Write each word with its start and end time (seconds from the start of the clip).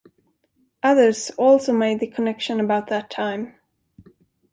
Others 0.81 1.29
also 1.37 1.73
made 1.73 1.99
the 1.99 2.07
connection 2.07 2.59
about 2.59 2.87
that 2.87 3.11
time. 3.11 3.53